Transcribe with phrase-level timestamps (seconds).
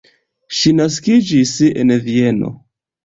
[0.59, 1.53] Ŝi naskiĝis
[1.85, 2.51] en Vieno.